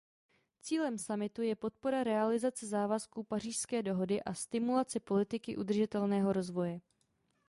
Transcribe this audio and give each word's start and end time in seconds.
Cílem 0.61 0.97
summitu 0.97 1.41
je 1.41 1.55
podpora 1.55 2.03
realizace 2.03 2.67
závazků 2.67 3.23
Pařížské 3.23 3.83
dohody 3.83 4.23
a 4.23 4.33
stimulace 4.33 4.99
politiky 4.99 5.57
udržitelného 5.57 6.33
rozvoje. 6.33 6.81